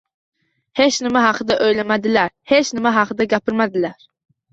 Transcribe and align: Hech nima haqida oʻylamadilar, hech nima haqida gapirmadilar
Hech 0.77 0.95
nima 1.07 1.19
haqida 1.25 1.57
oʻylamadilar, 1.65 2.31
hech 2.53 2.71
nima 2.79 2.95
haqida 2.97 3.29
gapirmadilar 3.35 4.09